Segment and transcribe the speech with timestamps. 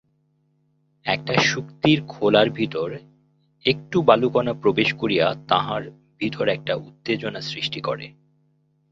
[1.05, 2.89] একটা শুক্তির খোলার ভিতর
[3.65, 5.83] একটু বালুকণা প্রবেশ করিয়া তাঁহার
[6.19, 8.05] ভিতর একটা উত্তেজনা সৃষ্টি করে।